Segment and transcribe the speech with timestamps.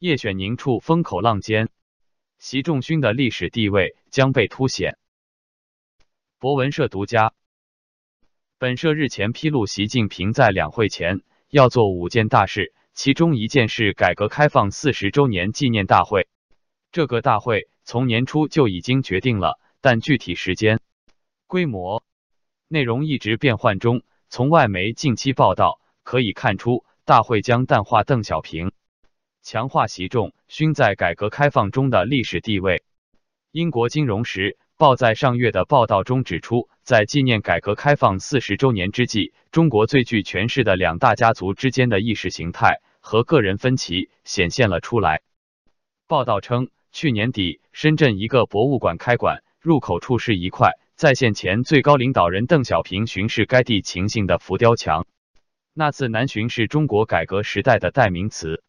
[0.00, 1.70] 叶选宁处风口浪尖，
[2.38, 4.96] 习仲勋的历史地位将被凸显。
[6.38, 7.32] 博文社独家。
[8.58, 16.28] 本社日前披露，习近平在两会前要做五件大事，其中一件是改革开放四十周年纪念大会。
[16.92, 20.78] 这个大会从年初就已经决定了，但具体时间、
[21.48, 22.04] 规模、
[22.68, 24.04] 内容一直变换中。
[24.28, 28.70] 从外媒近期报道可以看出，大会将淡化邓小平，
[29.42, 32.82] 强化习仲勋在改革开放中的历史地位。
[33.50, 45.22] 英国金融时报在上月的报道中指出，在纪念改革开放四十周年之际，中国最具权势的两大家族之间的意识形态和个人分歧显现了出来。
[46.06, 55.06] 报道称，去年底，深圳一个博物馆开馆，入口处是一块在线前最高领导人邓小平巡视该地情形的浮雕墙。
[55.74, 58.62] 那次南巡是中国改革时代的代名词。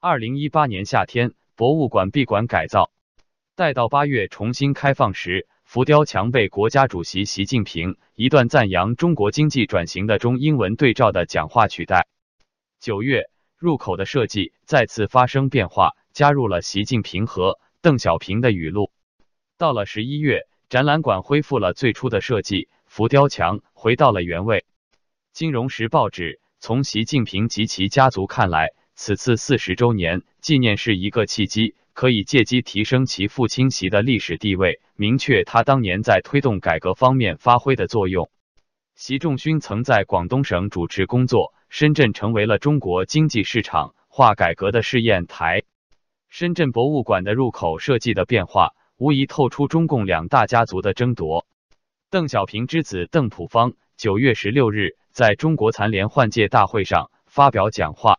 [0.00, 2.92] 二零一八年夏天，博物馆闭馆改造。
[3.56, 12.06] 待到八月重新开放时，浮雕墙被国家主席习近平一段赞扬中国经济转型的中英文对照的讲话取代。
[12.78, 18.92] 九月，入口的设计再次发生变化，加入了习近平和邓小平的语录。
[19.56, 24.64] 到了十一月，展览馆恢复了最初的设计，浮雕墙回到了原位。
[25.32, 28.68] 金融时报指，从习近平及其家族看来，
[29.00, 31.76] 此次四十周年纪念是一个契机。
[31.94, 38.28] 可以借机提升其父亲席的历史地位，明确他当年在推动改革方面发挥的作用。
[38.94, 45.62] 习仲勋曾在广东省主持工作，深圳成为了中国经济市场化改革的试验台。
[46.28, 51.46] 深圳博物馆的入口设计的变化，无疑透出中共两大家族的争夺。
[52.10, 58.18] 邓小平之子邓朴方九月十六日在中国残联换届大会上发表讲话。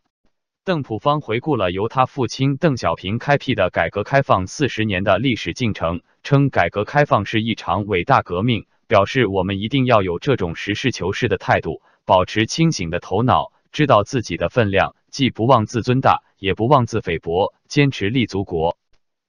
[0.69, 18.77] 邓朴方回顾了由他父亲邓小平开辟的改革开放四十年的历史进程，称改革开放是一场伟大革命，表示我们一定要有这种实事求是的态度，保持清醒的头脑，知道自己的分量，既不妄自尊大，也不妄自菲薄，坚持立足国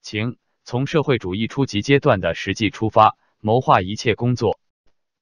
[0.02, 4.60] 情，从社会主义初级阶段的实际出发，谋划一切工作。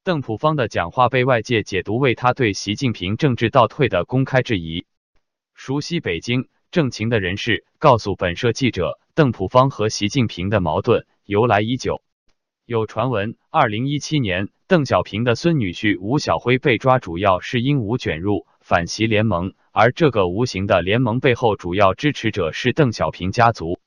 [0.02, 4.84] 邓朴方的讲话被外界解读为他对习近平政治倒退的公开质疑。
[5.58, 12.00] 熟悉北京政情的人士告诉本社记者，邓朴方和习近平的矛盾由来已久。
[12.64, 23.80] 有传闻，二零一七年邓小平的孙女婿吴晓辉被抓，主要是因吴卷入反习联盟，而这个无形的联盟背后主要支持者是邓小平家族。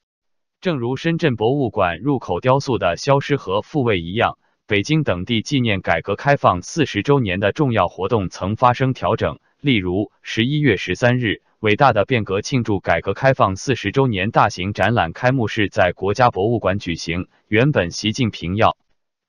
[0.60, 4.38] 正如深圳博物馆入口雕塑的消失和复位一样，
[4.68, 11.44] 北京等地纪念改革开放四十周年的重要活动曾发生调整，例如十一月十三日。
[11.60, 17.28] 伟大的变革庆祝改革开放四十周年大型展览开幕式在国家博物馆举行。
[17.48, 18.76] 原本习近平要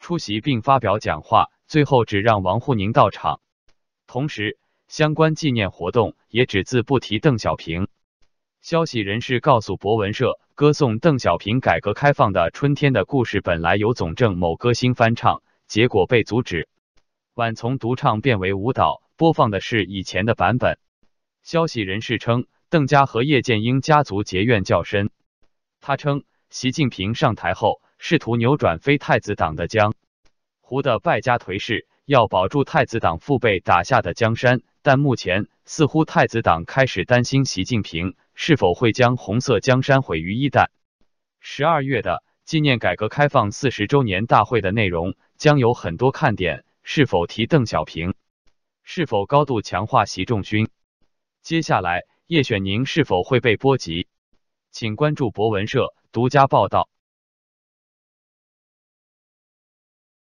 [0.01, 3.43] 出席并发表讲话，最后只让王沪宁到场。
[4.07, 4.57] 同时，
[4.89, 7.89] 相关纪念活动也只字不提邓小平。
[8.63, 16.67] 消息人士告诉博文社，歌颂邓小平改革开放的春天的故事本来由总政某歌星翻唱，结果被阻止。
[17.35, 20.81] 晚从独唱变为舞蹈，播放的是以前的版本。
[21.45, 25.11] 消息人士称，邓家和叶剑英家族结怨较深。
[25.81, 29.95] 他称，习近平上台后试图扭转非太子党的江
[30.61, 34.63] 湖的败家颓势，要保住太子党父辈打下的江山。
[34.83, 40.67] 但目前似乎太子党开始担心习近平是否会将红色江山毁于一旦。
[41.39, 48.15] 十二月的纪念改革开放四十周年大会的内容将有很多看点，是否提邓小平？
[48.95, 50.69] 是否高度强化习仲勋？
[51.41, 54.07] 接下来，叶选宁是否会被波及？
[54.71, 56.91] 请关注博文社独家报道。